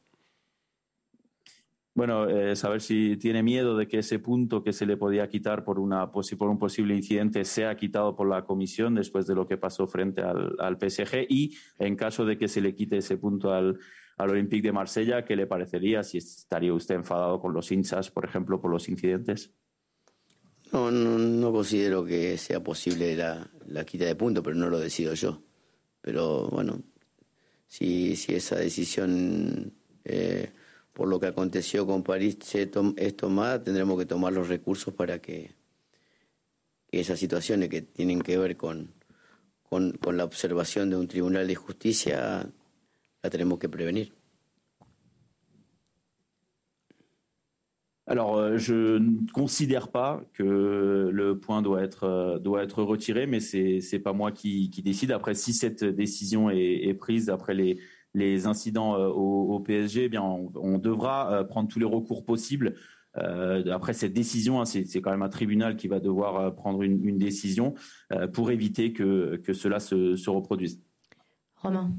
Bueno, 2.01 2.31
eh, 2.31 2.57
saber 2.57 2.81
si 2.81 3.19
tiene 3.19 3.43
miedo 3.43 3.77
de 3.77 3.87
que 3.87 3.99
ese 3.99 4.19
punto 4.21 4.65
que 4.65 4.73
se 4.73 4.87
le 4.87 4.97
podía 4.97 5.29
quitar 5.29 5.65
por, 5.65 5.79
una, 5.79 6.11
por 6.11 6.49
un 6.49 6.59
posible 6.59 6.97
incidente 6.97 7.45
sea 7.45 7.77
quitado 7.77 8.17
por 8.17 8.27
la 8.27 8.47
comisión 8.47 8.95
después 8.95 9.27
de 9.27 9.35
lo 9.35 9.47
que 9.47 9.59
pasó 9.59 9.87
frente 9.87 10.23
al, 10.23 10.79
PSG 10.79 11.27
y 11.29 11.59
en 11.79 11.97
caso 11.97 12.25
de 12.25 12.39
que 12.39 12.49
se 12.49 12.63
le 12.63 12.75
quite 12.75 12.97
ese 12.97 13.19
punto 13.19 13.53
al, 13.53 13.79
al 14.17 14.31
Olympique 14.31 14.69
de 14.69 14.73
Marsella, 14.73 15.27
¿qué 15.27 15.37
le 15.37 15.47
parecería? 15.47 16.03
Si 16.03 16.17
estaría 16.17 16.73
usted 16.73 16.95
enfadado 16.95 17.39
con 17.39 17.53
los 17.53 17.71
hinchas, 17.71 18.11
por 18.11 18.25
ejemplo, 18.25 18.63
por 18.63 18.71
los 18.71 18.89
incidentes. 18.89 19.53
No, 20.73 20.91
no, 20.91 21.53
considero 21.53 22.03
que 22.03 22.39
sea 22.39 22.65
posible 22.65 23.15
la, 23.15 23.47
la, 23.67 23.85
quita 23.85 24.07
de 24.07 24.17
puntos, 24.17 24.43
pero 24.43 24.57
no 24.57 24.71
lo 24.71 24.79
decido 24.79 25.13
yo. 25.13 25.43
Pero 26.01 26.49
bueno, 26.49 26.81
si, 27.67 28.17
si 28.17 28.37
esa 28.37 28.57
decisión 28.57 29.75
eh, 30.07 30.51
por 30.93 31.09
lo 31.09 31.19
que 31.21 31.27
aconteció 31.27 31.87
con 31.87 32.03
París 32.03 32.39
es 32.97 33.17
tomada, 33.17 33.63
tendremos 33.63 33.99
que 33.99 34.07
tomar 34.07 34.33
los 34.33 34.49
recursos 34.49 34.93
para 34.95 35.21
que, 35.21 35.55
esas 36.93 37.19
situaciones 37.19 37.69
que 37.69 37.83
tienen 37.83 38.21
que 38.21 38.37
ver 38.37 38.57
con, 38.57 38.93
con, 39.63 39.93
con 39.93 40.17
la 40.17 40.25
observación 40.25 40.91
de 40.91 40.97
un 40.97 41.07
tribunal 41.07 41.47
de 41.47 41.55
justicia 41.55 42.51
la 43.23 43.31
tenemos 43.31 43.59
que 43.59 43.69
prevenir. 43.69 44.13
Alors, 48.07 48.39
euh, 48.39 48.59
je 48.59 48.99
ne 48.99 49.31
considère 49.33 49.87
pas 49.93 50.21
que 50.33 51.11
le 51.13 51.39
point 51.39 51.63
doit 51.63 51.81
être, 51.81 52.03
euh, 52.05 52.39
doit 52.41 52.65
être 52.65 52.83
retiré, 52.83 53.29
mais 53.29 53.39
c'est 53.39 53.79
n'est 53.93 54.01
pas 54.01 54.13
moi 54.13 54.33
qui, 54.33 54.69
qui, 54.71 54.83
décide. 54.83 55.13
Après, 55.13 55.35
si 55.35 55.53
cette 55.53 55.85
décision 55.85 56.51
est, 56.51 56.89
est 56.89 56.95
prise 56.95 57.31
après 57.31 57.55
les, 57.55 57.79
les 58.15 58.47
incidents 58.47 58.97
euh, 58.97 59.09
au, 59.09 59.55
au, 59.55 59.61
PSG, 59.61 60.05
eh 60.05 60.09
bien, 60.09 60.23
on, 60.23 60.51
on, 60.57 60.79
devra 60.79 61.45
prendre 61.45 61.69
tous 61.69 61.79
les 61.79 61.85
recours 61.85 62.25
possibles. 62.25 62.75
Euh, 63.17 63.65
après 63.73 63.93
cette 63.93 64.13
décision, 64.13 64.61
hein, 64.61 64.65
c'est 64.65 65.01
quand 65.01 65.11
même 65.11 65.23
un 65.23 65.29
tribunal 65.29 65.77
qui 65.77 65.89
va 65.89 66.01
devoir 66.01 66.55
prendre 66.55 66.83
une, 66.83 67.05
une 67.05 67.19
décision 67.19 67.75
euh, 68.13 68.29
pour 68.29 68.51
éviter 68.51 68.93
que, 68.93 69.37
que 69.37 69.53
cela 69.53 69.81
se, 69.81 70.17
se 70.17 70.31
reproduise. 70.31 70.81
Romain. 71.57 71.93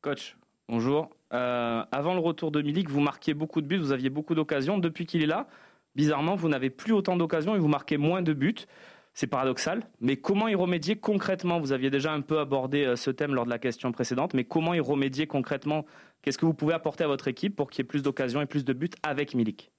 Coach, 0.00 0.36
bonjour. 0.68 1.10
Euh, 1.32 1.84
avant 1.90 2.14
le 2.14 2.20
retour 2.20 2.50
de 2.50 2.62
Milik, 2.62 2.88
vous 2.88 3.00
marquiez 3.00 3.34
beaucoup 3.34 3.60
de 3.60 3.66
buts, 3.66 3.78
vous 3.78 3.92
aviez 3.92 4.10
beaucoup 4.10 4.34
d'occasions. 4.34 4.78
Depuis 4.78 5.06
qu'il 5.06 5.22
est 5.22 5.26
là, 5.26 5.48
bizarrement, 5.94 6.36
vous 6.36 6.48
n'avez 6.48 6.70
plus 6.70 6.92
autant 6.92 7.16
d'occasions 7.16 7.56
et 7.56 7.58
vous 7.58 7.68
marquez 7.68 7.96
moins 7.96 8.22
de 8.22 8.32
buts. 8.32 8.66
C'est 9.14 9.26
paradoxal, 9.26 9.86
mais 10.00 10.16
comment 10.16 10.48
y 10.48 10.54
remédier 10.54 10.96
concrètement? 10.96 11.60
Vous 11.60 11.72
aviez 11.72 11.90
déjà 11.90 12.12
un 12.12 12.22
peu 12.22 12.38
abordé 12.38 12.84
euh, 12.84 12.96
ce 12.96 13.10
thème 13.10 13.34
lors 13.34 13.44
de 13.44 13.50
la 13.50 13.58
question 13.58 13.92
précédente, 13.92 14.32
mais 14.32 14.44
comment 14.44 14.72
y 14.72 14.80
remédier 14.80 15.26
concrètement? 15.26 15.84
Qu'est-ce 16.22 16.38
que 16.38 16.46
vous 16.46 16.54
pouvez 16.54 16.72
apporter 16.72 17.04
à 17.04 17.08
votre 17.08 17.28
équipe 17.28 17.54
pour 17.54 17.70
qu'il 17.70 17.80
y 17.80 17.84
ait 17.84 17.88
plus 17.88 18.02
d'occasions 18.02 18.40
et 18.40 18.46
plus 18.46 18.64
de 18.64 18.72
buts 18.72 18.90
avec 19.02 19.34
Milik? 19.34 19.70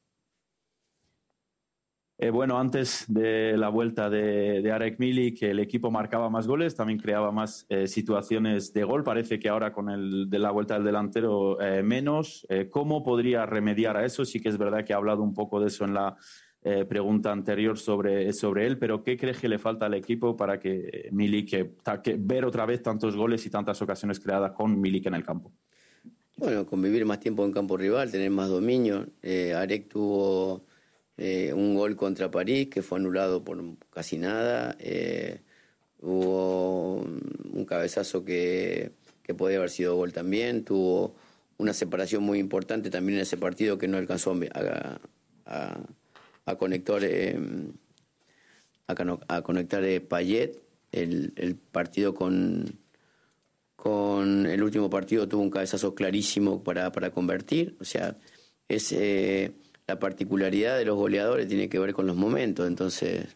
Eh, 2.20 2.30
bueno, 2.30 2.58
antes 2.58 3.06
de 3.10 3.56
la 3.58 3.70
vuelta 3.70 4.10
de, 4.10 4.72
Arek 4.72 5.00
Milik, 5.00 5.42
el 5.42 5.60
equipo 5.60 5.90
marcaba 5.90 6.30
más 6.30 6.48
goles, 6.48 6.76
también 6.76 7.00
creaba 7.00 7.32
más 7.32 7.66
eh, 7.70 7.88
situaciones 7.88 8.72
de 8.72 8.84
gol. 8.84 9.04
Parece 9.04 9.40
que 9.40 9.50
ahora 9.50 9.74
con 9.74 9.90
el 9.90 10.30
de 10.30 10.40
la 10.40 10.52
vuelta 10.52 10.76
del 10.76 10.84
delantero 10.84 11.60
eh, 11.60 11.82
menos. 11.82 12.46
Eh, 12.50 12.70
¿Cómo 12.70 13.04
podría 13.04 13.46
remediar 13.48 13.98
a 13.98 14.06
eso? 14.06 14.26
Sí 14.26 14.40
que 14.40 14.50
es 14.50 14.58
verdad 14.58 14.86
que 14.86 14.94
ha 14.94 14.98
hablado 14.98 15.24
un 15.24 15.34
poco 15.34 15.60
de 15.60 15.68
eso 15.68 15.86
en 15.86 15.96
la 15.96 16.16
eh, 16.64 16.86
pregunta 16.86 17.32
anterior 17.32 17.78
sobre, 17.78 18.32
sobre 18.34 18.66
él, 18.66 18.78
pero 18.78 19.04
¿qué 19.04 19.18
crees 19.18 19.40
que 19.40 19.50
le 19.50 19.60
falta 19.60 19.86
al 19.86 19.94
equipo 19.94 20.36
para 20.38 20.60
que 20.60 21.10
Milik, 21.12 21.50
que, 22.02 22.16
ver 22.18 22.46
otra 22.46 22.66
vez 22.66 22.82
tantos 22.82 23.16
goles 23.16 23.46
y 23.46 23.50
tantas 23.50 23.82
ocasiones 23.82 24.20
creadas 24.20 24.52
con 24.54 24.80
Milik 24.80 25.06
en 25.08 25.16
el 25.16 25.26
campo? 25.26 25.52
Bueno, 26.38 26.66
convivir 26.66 27.06
más 27.06 27.20
tiempo 27.20 27.46
en 27.46 27.52
campo 27.52 27.78
rival, 27.78 28.12
tener 28.12 28.32
más 28.32 28.50
dominio. 28.50 29.06
Arek 29.56 29.88
tuvo 29.88 30.66
eh, 31.18 31.54
un 31.54 31.76
gol 31.76 31.96
contra 31.96 32.32
París 32.32 32.70
que 32.70 32.82
fue 32.82 32.98
anulado 32.98 33.44
por 33.44 33.62
casi 33.90 34.18
nada. 34.18 34.76
Eh, 34.80 35.42
hubo 36.02 36.96
un 36.98 37.66
cabezazo 37.66 38.26
que, 38.26 38.92
que 39.22 39.34
podía 39.34 39.58
haber 39.58 39.70
sido 39.70 39.96
gol 39.96 40.12
también. 40.12 40.66
Tuvo 40.66 41.16
una 41.58 41.74
separación 41.74 42.24
muy 42.24 42.40
importante 42.40 42.90
también 42.90 43.18
en 43.18 43.24
ese 43.24 43.38
partido 43.38 43.78
que 43.78 43.88
no 43.88 43.98
alcanzó 43.98 44.36
a, 44.54 45.00
a, 45.46 45.80
a 46.46 46.56
conectar, 46.56 47.04
eh, 47.04 47.40
a, 48.88 49.42
conectar 49.42 49.84
Payet. 50.08 50.62
El, 50.92 51.34
el, 51.38 51.56
partido 51.56 52.14
con, 52.14 52.80
con 53.76 54.46
el 54.46 54.62
último 54.62 54.90
partido 54.90 55.28
tuvo 55.28 55.42
un 55.42 55.50
cabezazo 55.50 55.96
clarísimo 55.96 56.64
para, 56.64 56.92
para 56.92 57.10
convertir. 57.12 57.76
O 57.80 57.86
sea, 57.86 58.18
es 58.68 58.94
la 59.88 60.00
particularidad 60.00 60.78
de 60.78 60.86
los 60.86 60.96
goleadores 60.96 61.48
tiene 61.48 61.70
que 61.70 61.80
ver 61.80 61.94
con 61.94 62.08
los 62.08 62.16
momentos. 62.16 62.68
Entonces, 62.68 63.36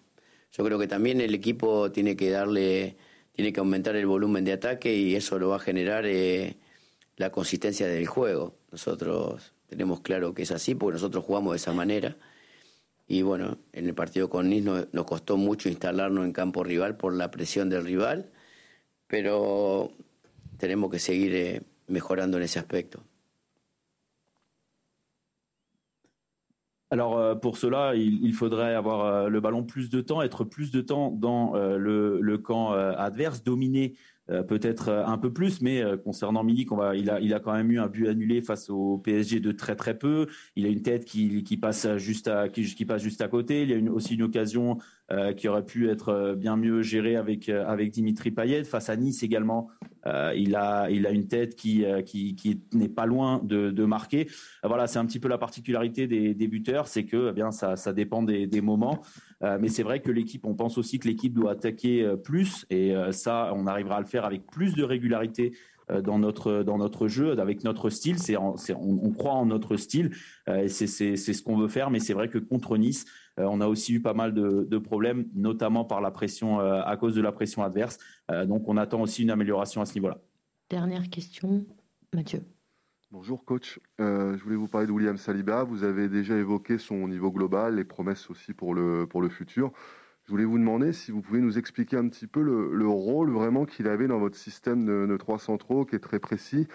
yo 0.52 0.64
creo 0.64 0.80
que 0.80 0.88
también 0.88 1.22
el 1.22 1.36
equipo 1.36 1.92
tiene 1.92 2.16
que 2.16 2.30
darle, 2.30 2.98
tiene 3.34 3.54
que 3.54 3.60
aumentar 3.60 3.96
el 3.96 4.06
volumen 4.06 4.46
de 4.46 4.54
ataque 4.54 4.96
y 4.96 5.16
eso 5.16 5.40
lo 5.40 5.50
va 5.50 5.58
a 5.58 5.60
generar 5.60 6.06
eh, 6.06 6.58
la 7.16 7.32
consistencia 7.32 7.88
del 7.88 8.08
juego. 8.08 8.56
Nosotros 8.72 9.54
tenemos 9.68 10.02
claro 10.02 10.34
que 10.34 10.44
es 10.44 10.52
así 10.52 10.76
porque 10.76 10.94
nosotros 10.94 11.26
jugamos 11.26 11.54
de 11.54 11.58
esa 11.58 11.74
manera. 11.74 12.18
Y 13.08 13.22
bueno, 13.22 13.58
en 13.72 13.86
el 13.86 13.94
partido 13.96 14.30
con 14.30 14.50
Nis 14.50 14.64
nos, 14.64 15.06
costó 15.06 15.38
mucho 15.38 15.70
instalarnos 15.70 16.26
en 16.26 16.34
campo 16.34 16.64
rival 16.64 16.98
por 16.98 17.14
la 17.14 17.32
presión 17.32 17.70
del 17.70 17.86
rival, 17.86 18.32
pero 19.08 19.92
tenemos 20.58 20.92
que 20.92 21.00
seguir 21.00 21.34
eh, 21.36 21.62
mejorando 21.88 22.38
en 22.38 22.44
ese 22.44 22.60
aspecto. 22.60 23.04
Alors 26.90 27.18
euh, 27.18 27.36
pour 27.36 27.58
cela, 27.58 27.96
il, 27.96 28.34
faudrait 28.34 28.74
avoir 28.74 29.06
euh, 29.06 29.28
le 29.30 29.42
ballon 29.42 29.64
plus 29.64 29.90
de 29.90 30.00
temps, 30.00 30.22
être 30.22 30.46
plus 30.46 30.72
de 30.72 30.80
temps 30.80 31.12
dans 31.12 31.54
euh, 31.56 31.78
le, 31.78 32.38
camp 32.38 32.72
adverse, 32.72 33.44
dominer 33.44 33.96
peut-être 34.48 34.90
un 34.90 35.18
peu 35.18 35.32
plus, 35.32 35.62
mais 35.62 35.82
concernant 36.04 36.44
Milik, 36.44 36.70
il, 36.96 37.10
a, 37.10 37.40
quand 37.40 37.54
même 37.54 37.72
eu 37.72 37.80
un 37.80 37.88
but 37.88 38.10
annulé 38.10 38.42
face 38.42 38.70
au 38.70 38.98
PSG 38.98 39.40
de 39.40 39.54
très 39.54 39.76
très 39.76 39.98
peu. 39.98 40.28
Il 40.58 40.66
a 40.66 40.70
une 40.70 40.82
tête 40.82 41.06
qui, 41.06 41.58
passe 41.62 41.96
juste 41.96 42.28
à 42.28 42.50
qui, 42.50 42.86
passe 42.86 43.02
juste 43.02 43.22
à 43.22 43.30
côté. 43.30 43.64
Il 43.64 43.70
y 43.70 43.88
a 43.88 43.92
aussi 43.92 44.16
une 44.16 44.24
occasion 44.24 44.78
qui 45.38 45.48
aurait 45.48 45.66
pu 45.66 45.90
être 45.90 46.36
bien 46.38 46.58
mieux 46.58 46.82
géré 46.82 47.16
avec 47.16 47.48
avec 47.50 47.92
Dimitri 47.92 48.32
Payet 48.32 48.66
face 48.66 48.90
à 48.90 48.98
Nice 48.98 49.24
également. 49.24 49.70
Il 50.36 50.56
a 50.56 50.90
il 50.90 51.06
a 51.06 51.12
une 51.12 51.28
tête 51.28 51.56
qui 51.56 51.84
qui, 52.06 52.36
qui 52.36 52.62
n'est 52.74 52.90
pas 52.90 53.06
loin 53.06 53.42
de, 53.44 53.86
marquer. 53.86 54.28
Voilà, 54.64 54.88
c'est 54.88 55.00
un 55.00 55.06
petit 55.06 55.20
peu 55.20 55.28
la 55.28 55.38
particularité 55.38 56.08
des, 56.08 56.48
buteurs, 56.48 56.88
c'est 56.88 57.06
que 57.06 57.30
eh 57.30 57.34
bien 57.34 57.52
ça 57.52 57.76
ça 57.76 57.94
dépend 57.94 58.24
des, 58.24 58.62
moments. 58.62 59.02
mais 59.42 59.68
c'est 59.68 59.84
vrai 59.84 60.02
que 60.02 60.12
l'équipe, 60.12 60.46
on 60.46 60.56
pense 60.56 60.78
aussi 60.78 61.00
que 61.00 61.08
l'équipe 61.08 61.34
doit 61.34 61.52
attaquer 61.52 62.16
plus 62.24 62.66
et 62.70 62.94
ça, 63.12 63.52
on 63.56 63.68
arrivera 63.68 63.98
à 63.98 64.00
le 64.00 64.06
faire 64.06 64.26
avec 64.26 64.46
plus 64.48 64.76
de 64.76 64.84
régularité 64.84 65.54
dans 66.04 66.20
notre 66.20 66.64
dans 66.64 66.78
notre 66.78 67.08
jeu, 67.08 67.40
avec 67.40 67.64
notre 67.64 67.90
style. 67.90 68.20
C'est 68.20 68.38
on, 68.38 69.12
croit 69.12 69.34
en 69.34 69.46
notre 69.46 69.78
style 69.78 70.12
et 70.48 70.68
c'est 70.68 70.88
c'est 70.88 71.16
ce 71.16 71.42
qu'on 71.42 71.58
veut 71.58 71.70
faire. 71.70 71.90
Mais 71.90 72.00
c'est 72.00 72.14
vrai 72.14 72.30
que 72.30 72.38
contre 72.38 72.78
Nice, 72.78 73.06
euh, 73.06 73.27
on 73.46 73.62
a 73.62 73.68
aussi 73.68 73.94
eu 73.94 74.02
pas 74.02 74.14
mal 74.14 74.34
de, 74.34 74.78
problèmes, 74.78 75.28
notamment 75.34 75.86
par 75.86 76.02
la 76.02 76.12
pression, 76.12 76.60
euh, 76.60 76.82
à 76.84 76.98
cause 76.98 77.16
de 77.16 77.22
la 77.22 77.32
pression 77.32 77.64
adverse. 77.64 78.00
Euh, 78.32 78.46
donc 78.46 78.68
on 78.68 78.78
attend 78.78 79.02
aussi 79.02 79.24
une 79.24 79.32
amélioration 79.32 79.82
à 79.82 79.86
ce 79.86 79.96
niveau-là. 79.96 80.20
Dernière 80.70 81.10
question, 81.10 81.66
Mathieu. 82.14 82.44
Bonjour 83.10 83.46
coach, 83.46 83.80
je 84.00 84.44
voulais 84.44 84.58
vous 84.58 84.68
parler 84.68 84.86
de 84.86 84.92
William 84.92 85.16
Saliba. 85.16 85.64
Vous 85.64 85.86
avez 85.86 86.10
déjà 86.10 86.36
évoqué 86.36 86.78
son 86.78 87.08
niveau 87.08 87.32
global, 87.32 87.76
les 87.76 87.86
promesses 87.86 88.30
aussi 88.30 88.54
pour 88.54 88.74
le, 88.74 89.08
pour 89.08 89.22
le 89.22 89.30
futur. 89.30 89.72
Je 90.28 90.34
voulais 90.34 90.44
vous 90.44 90.58
demander 90.58 90.92
si 90.92 91.12
vous 91.12 91.22
pouvez 91.22 91.40
nous 91.40 91.58
expliquer 91.58 91.96
un 91.96 92.10
petit 92.10 92.28
peu 92.28 92.42
le, 92.42 92.88
rôle 92.90 93.32
vraiment 93.32 93.64
qu'il 93.66 93.88
avait 93.88 94.08
dans 94.08 94.20
votre 94.20 94.36
système 94.36 94.84
de, 94.84 95.16
trois 95.16 95.40
centraux, 95.40 95.86
qui 95.86 95.96
est 95.96 96.00
très 96.00 96.20
précis. 96.20 96.68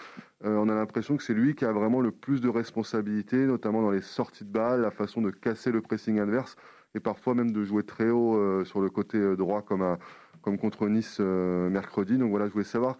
on 0.42 0.70
a 0.70 0.74
l'impression 0.74 1.18
que 1.18 1.22
c'est 1.22 1.34
lui 1.34 1.54
qui 1.54 1.66
a 1.66 1.72
vraiment 1.72 2.00
le 2.00 2.12
plus 2.12 2.40
de 2.40 2.48
responsabilités, 2.48 3.44
notamment 3.44 3.82
dans 3.82 3.90
les 3.90 4.00
sorties 4.00 4.46
de 4.46 4.50
balles, 4.50 4.80
la 4.80 4.90
façon 4.90 5.20
de 5.20 5.30
casser 5.30 5.70
le 5.70 5.82
pressing 5.82 6.18
adverse, 6.18 6.56
et 6.94 7.00
parfois 7.00 7.34
même 7.34 7.52
de 7.52 7.62
jouer 7.62 7.82
très 7.82 8.08
haut 8.08 8.36
euh, 8.36 8.64
sur 8.64 8.80
le 8.80 8.88
côté 8.88 9.18
euh, 9.18 9.36
droit, 9.36 9.60
comme, 9.60 9.98
comme 10.40 10.56
contre 10.56 10.88
Nice 10.88 11.18
euh, 11.20 11.68
mercredi. 11.68 12.16
Donc 12.16 12.30
voilà, 12.30 12.46
je 12.46 12.52
voulais 12.52 12.64
savoir 12.64 12.96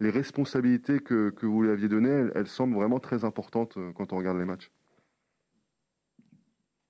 les 0.00 0.10
responsabilités 0.10 1.00
que, 1.00 1.30
que 1.30 1.46
vous 1.46 1.62
lui 1.62 1.70
aviez 1.70 1.88
données, 1.88 2.28
elles 2.34 2.48
semblent 2.48 2.74
vraiment 2.74 3.00
très 3.00 3.24
importantes 3.24 3.78
quand 3.94 4.12
on 4.12 4.18
regarde 4.18 4.36
les 4.36 4.44
matchs. 4.44 4.70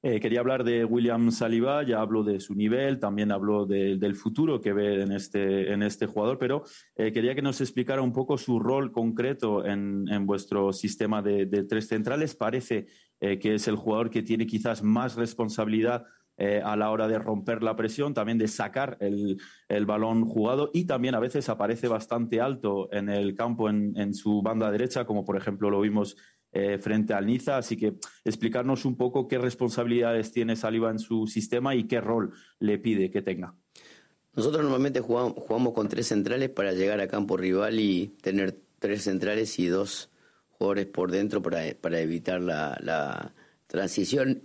Eh, 0.02 0.20
quería 0.20 0.40
hablar 0.40 0.62
de 0.62 0.84
William 0.84 1.30
Saliba, 1.30 1.82
ya 1.82 2.00
hablo 2.00 2.22
de 2.22 2.38
su 2.38 2.54
nivel, 2.54 3.00
también 3.00 3.32
hablo 3.32 3.66
del 3.66 4.14
futuro 4.14 4.60
que 4.60 4.72
ve 4.72 5.02
en 5.02 5.10
este, 5.10 5.72
este 5.84 6.06
jugador, 6.06 6.38
pero 6.38 6.64
eh, 6.94 7.12
quería 7.12 7.34
que 7.34 7.42
nos 7.42 7.60
explicara 7.60 8.02
un 8.02 8.12
poco 8.12 8.36
su 8.36 8.60
rol 8.60 8.92
concreto 8.92 9.64
en, 9.64 10.04
vuestro 10.26 10.72
sistema 10.72 11.22
de, 11.22 11.46
tres 11.68 11.88
centrales. 11.88 12.36
Parece 12.36 12.86
eh, 13.20 13.38
que 13.38 13.54
es 13.54 13.66
el 13.68 13.76
jugador 13.76 14.10
que 14.10 14.22
tiene 14.22 14.46
quizás 14.46 14.82
más 14.82 15.16
responsabilidad 15.16 16.04
a 16.38 16.76
la 16.76 16.90
hora 16.90 17.08
de 17.08 17.18
romper 17.18 17.62
la 17.62 17.76
presión, 17.76 18.12
también 18.12 18.38
de 18.38 18.48
sacar 18.48 18.98
el, 19.00 19.38
balón 19.86 20.28
jugado 20.28 20.70
y 20.74 20.84
también 20.84 21.14
a 21.14 21.20
veces 21.20 21.48
aparece 21.48 21.88
bastante 21.88 22.40
alto 22.40 22.88
en 22.92 23.08
el 23.08 23.34
campo 23.34 23.70
en, 23.70 23.96
en, 23.96 24.12
su 24.12 24.42
banda 24.42 24.70
derecha, 24.70 25.06
como 25.06 25.24
por 25.24 25.36
ejemplo 25.36 25.70
lo 25.70 25.80
vimos 25.80 26.16
frente 26.80 27.14
al 27.14 27.26
Niza. 27.26 27.58
Así 27.58 27.76
que 27.76 27.94
explicarnos 28.24 28.84
un 28.84 28.96
poco 28.96 29.28
qué 29.28 29.38
responsabilidades 29.38 30.32
tiene 30.32 30.56
Saliba 30.56 30.90
en 30.90 30.98
su 30.98 31.26
sistema 31.26 31.74
y 31.74 31.84
qué 31.84 32.00
rol 32.00 32.32
le 32.58 32.78
pide 32.78 33.10
que 33.10 33.22
tenga. 33.22 33.54
Nosotros 34.36 34.62
normalmente 34.62 35.00
jugamos, 35.00 35.32
jugamos 35.34 35.72
con 35.72 35.88
tres 35.88 36.08
centrales 36.08 36.50
para 36.50 36.72
llegar 36.72 37.00
a 37.00 37.08
campo 37.08 37.38
rival 37.38 37.80
y 37.80 38.08
tener 38.20 38.60
tres 38.78 39.02
centrales 39.02 39.58
y 39.58 39.66
dos 39.66 40.10
jugadores 40.50 40.86
por 40.86 41.10
dentro 41.10 41.40
para, 41.40 41.62
para 41.80 42.00
evitar 42.00 42.42
la, 42.42 42.78
la 42.82 43.34
transición 43.66 44.42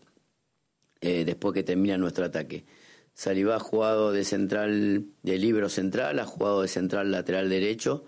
eh, 1.01 1.25
después 1.25 1.53
que 1.53 1.63
termina 1.63 1.97
nuestro 1.97 2.25
ataque. 2.25 2.65
Saliba 3.13 3.55
ha 3.55 3.59
jugado 3.59 4.11
de 4.11 4.23
central, 4.23 5.07
de 5.23 5.37
libro 5.37 5.69
central, 5.69 6.19
ha 6.19 6.25
jugado 6.25 6.61
de 6.61 6.67
central 6.67 7.11
lateral 7.11 7.49
derecho. 7.49 8.05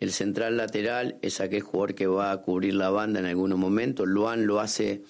El 0.00 0.12
central 0.12 0.56
lateral 0.56 1.18
es 1.22 1.40
aquel 1.40 1.62
jugador 1.62 1.94
que 1.94 2.06
va 2.06 2.30
a 2.30 2.42
cubrir 2.42 2.74
la 2.74 2.90
banda 2.90 3.18
en 3.18 3.26
algunos 3.26 3.58
momentos. 3.58 4.06
Luan 4.06 4.46
lo 4.46 4.60
hace 4.60 5.02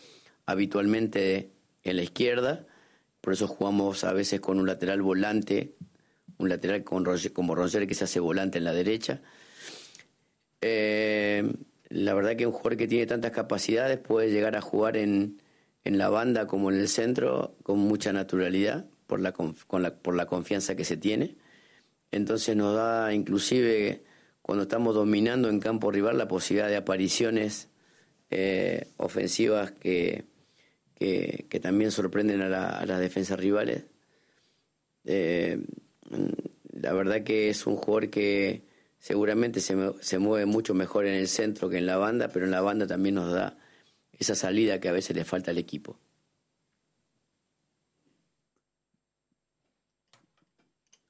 habitualmente 0.46 1.50
en 1.84 1.96
la 1.96 2.02
izquierda, 2.02 2.66
por 3.20 3.32
eso 3.34 3.46
jugamos 3.46 4.04
a 4.04 4.12
veces 4.12 4.40
con 4.40 4.58
un 4.58 4.66
lateral 4.66 5.02
volante, 5.02 5.74
un 6.38 6.48
lateral 6.48 6.84
con 6.84 7.04
como 7.32 7.54
Roger 7.54 7.86
que 7.86 7.94
se 7.94 8.04
hace 8.04 8.20
volante 8.20 8.58
en 8.58 8.64
la 8.64 8.72
derecha. 8.72 9.20
Eh, 10.60 11.52
la 11.90 12.14
verdad 12.14 12.36
que 12.36 12.46
un 12.46 12.52
jugador 12.52 12.76
que 12.76 12.88
tiene 12.88 13.06
tantas 13.06 13.32
capacidades 13.32 13.98
puede 13.98 14.30
llegar 14.30 14.56
a 14.56 14.60
jugar 14.60 14.96
en, 14.96 15.40
en 15.88 15.96
la 15.96 16.10
banda 16.10 16.46
como 16.46 16.70
en 16.70 16.78
el 16.78 16.86
centro 16.86 17.56
con 17.62 17.78
mucha 17.78 18.12
naturalidad 18.12 18.84
por 19.06 19.20
la, 19.20 19.32
con 19.32 19.82
la, 19.82 19.94
por 19.94 20.14
la 20.14 20.26
confianza 20.26 20.76
que 20.76 20.84
se 20.84 20.98
tiene. 20.98 21.38
Entonces 22.10 22.54
nos 22.54 22.76
da 22.76 23.14
inclusive 23.14 24.04
cuando 24.42 24.64
estamos 24.64 24.94
dominando 24.94 25.48
en 25.48 25.60
campo 25.60 25.90
rival 25.90 26.18
la 26.18 26.28
posibilidad 26.28 26.68
de 26.68 26.76
apariciones 26.76 27.70
eh, 28.28 28.88
ofensivas 28.98 29.70
que, 29.70 30.26
que, 30.94 31.46
que, 31.48 31.58
también 31.58 31.90
sorprenden 31.90 32.42
a, 32.42 32.50
la, 32.50 32.84
las 32.84 33.00
defensas 33.00 33.40
rivales. 33.40 33.84
Eh, 35.06 35.58
la 36.70 36.92
verdad 36.92 37.22
que 37.22 37.48
es 37.48 37.66
un 37.66 37.76
jugador 37.76 38.10
que 38.10 38.62
seguramente 38.98 39.60
se, 39.60 39.74
se 40.00 40.18
mueve 40.18 40.44
mucho 40.44 40.74
mejor 40.74 41.06
en 41.06 41.14
el 41.14 41.28
centro 41.28 41.70
que 41.70 41.78
en 41.78 41.86
la 41.86 41.96
banda, 41.96 42.28
pero 42.28 42.44
en 42.44 42.50
la 42.50 42.60
banda 42.60 42.86
también 42.86 43.14
nos 43.14 43.32
da 43.32 43.57
esa 44.18 44.34
salida 44.34 44.78
que 44.78 44.88
a 44.88 44.92
veces 44.92 45.16
le 45.16 45.24
falta 45.24 45.50
al 45.50 45.58
equipo. 45.58 45.96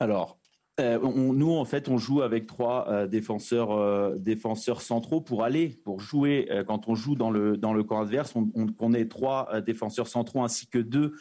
Alors, 0.01 0.39
euh, 0.81 0.99
nous, 1.01 1.53
en 1.53 1.65
fait, 1.65 1.89
on 1.89 1.99
joue 1.99 2.23
avec 2.23 2.47
trois 2.47 2.89
euh, 2.89 3.07
défenseurs, 3.09 3.73
euh, 3.73 4.17
défenseurs 4.17 4.81
centraux 4.81 5.21
pour 5.21 5.43
aller, 5.43 5.81
pour 5.85 5.99
jouer. 5.99 6.49
quand 6.67 6.89
on 6.89 6.95
joue 6.95 7.17
dans 7.17 7.31
le, 7.31 7.57
dans 7.57 7.73
le 7.73 7.83
camp 7.83 8.01
adverse, 8.01 8.35
on, 8.37 8.93
est 8.93 9.11
trois 9.11 9.61
défenseurs 9.61 10.07
centraux 10.07 10.43
ainsi 10.43 10.69
que 10.69 10.79
deux 10.79 11.15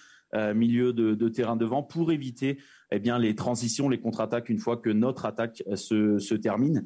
milieux 0.54 0.94
de, 0.94 1.30
terrain 1.30 1.56
devant 1.56 1.82
pour 1.82 2.12
éviter 2.12 2.60
eh 2.92 3.00
bien, 3.00 3.18
les 3.18 3.34
transitions, 3.34 3.90
les 3.90 4.00
contre-attaques 4.00 4.50
une 4.50 4.60
fois 4.60 4.78
que 4.78 4.90
notre 4.90 5.26
attaque 5.26 5.64
se, 5.76 6.20
se 6.20 6.36
termine. 6.36 6.84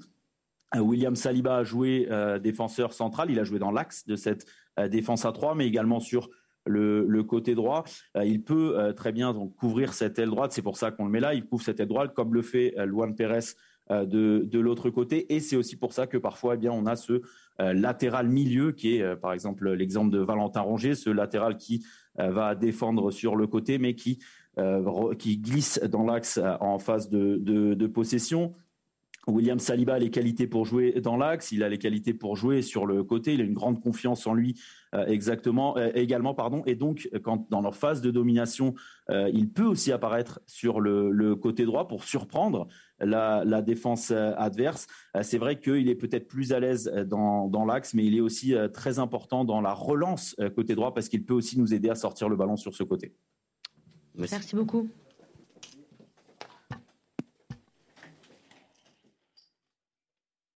Euh, 0.76 0.80
William 0.80 1.16
Saliba 1.16 1.58
a 1.58 1.64
joué 1.64 2.08
euh, 2.10 2.40
défenseur 2.40 2.94
central, 2.94 3.30
il 3.32 3.40
a 3.40 3.44
joué 3.44 3.60
dans 3.60 3.72
l'axe 3.72 4.06
de 4.06 4.16
cette 4.16 4.46
euh, 4.80 4.88
défense 4.88 5.26
à 5.26 5.32
3, 5.32 5.56
mais 5.56 5.68
également 5.68 6.00
sur 6.00 6.30
le, 6.66 7.24
côté 7.24 7.56
droit. 7.56 7.84
Il 8.24 8.44
peut 8.44 8.94
très 8.96 9.12
bien 9.12 9.34
couvrir 9.58 9.94
cette 9.94 10.20
aile 10.20 10.30
droite, 10.30 10.52
c'est 10.52 10.62
pour 10.62 10.78
ça 10.78 10.92
qu'on 10.92 11.06
le 11.06 11.12
met 11.12 11.20
là, 11.20 11.34
il 11.34 11.44
couvre 11.44 11.64
cette 11.64 11.80
aile 11.80 11.88
droite 11.88 12.14
comme 12.14 12.36
le 12.36 12.44
fait 12.44 12.76
Luan 12.86 13.16
Pérez 13.16 13.56
de, 13.90 14.60
l'autre 14.60 14.92
côté, 14.92 15.34
et 15.34 15.40
c'est 15.40 15.56
aussi 15.56 15.76
pour 15.76 15.92
ça 15.92 16.06
que 16.06 16.20
parfois 16.20 16.56
eh 16.62 16.70
on 16.70 16.86
a 16.86 16.96
ce 16.96 17.24
latéral 17.58 18.30
milieu 18.30 18.74
qui 18.74 18.98
est 18.98 19.16
par 19.16 19.34
exemple 19.34 19.72
l'exemple 19.72 20.12
de 20.12 20.20
Valentin 20.20 20.62
Rongier, 20.62 20.94
ce 20.94 21.10
latéral 21.10 21.58
qui 21.58 21.84
va 22.16 22.54
défendre 22.54 23.10
sur 23.10 23.36
le 23.36 23.48
côté, 23.48 23.80
mais 23.80 23.96
qui, 23.96 24.20
glisse 24.58 25.80
dans 25.90 26.04
l'axe 26.04 26.40
en 26.60 26.78
phase 26.78 27.10
de 27.10 27.88
possession. 27.88 28.54
William 29.28 29.60
Saliba 29.60 29.96
a 29.96 30.00
les 30.00 30.10
qualités 30.10 30.48
pour 30.48 30.66
jouer 30.66 30.94
dans 31.00 31.16
l'axe, 31.16 31.52
il 31.52 31.64
a 31.64 31.70
les 31.70 31.78
qualités 31.78 32.14
pour 32.14 32.36
jouer 32.36 32.62
sur 32.62 32.86
le 32.86 33.04
côté, 33.04 33.34
il 33.34 33.42
a 33.42 33.44
une 33.44 33.54
grande 33.54 33.82
confiance 33.82 34.26
en 34.26 34.34
lui 34.34 34.60
euh, 34.94 35.06
exactement, 35.06 35.78
euh, 35.78 35.92
également, 35.94 36.34
pardon. 36.34 36.64
Et 36.66 36.76
donc, 36.76 37.10
quand 37.24 37.50
dans 37.50 37.62
leur 37.62 37.76
phase 37.76 38.02
de 38.02 38.10
domination, 38.12 38.74
euh, 39.10 39.30
il 39.34 39.50
peut 39.50 39.66
aussi 39.66 39.92
apparaître 39.92 40.42
sur 40.48 40.82
le, 40.82 41.12
le 41.12 41.36
côté 41.36 41.66
droit 41.66 41.88
pour 41.88 42.04
surprendre 42.04 42.68
la, 43.00 43.44
la 43.46 43.62
défense 43.62 44.12
adverse. 44.12 44.88
C'est 45.22 45.38
vrai 45.38 45.60
qu'il 45.60 45.90
est 45.90 45.96
peut-être 45.96 46.28
plus 46.28 46.54
à 46.54 46.60
l'aise 46.60 46.86
dans, 47.08 47.48
dans 47.48 47.66
l'axe, 47.66 47.94
mais 47.94 48.06
il 48.06 48.16
est 48.16 48.22
aussi 48.22 48.54
très 48.74 49.00
important 49.00 49.44
dans 49.44 49.60
la 49.60 49.74
relance 49.74 50.36
côté 50.56 50.76
droit 50.76 50.94
parce 50.94 51.10
qu'il 51.10 51.26
peut 51.26 51.34
aussi 51.34 51.60
nous 51.60 51.74
aider 51.74 51.90
à 51.90 51.96
sortir 51.96 52.30
le 52.30 52.36
ballon 52.36 52.58
sur 52.58 52.76
ce 52.76 52.84
côté. 52.84 53.16
Merci, 54.16 54.36
Merci 54.36 54.56
beaucoup. 54.56 54.88